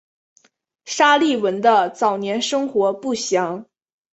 [0.85, 3.67] 沙利文的早年生活不详。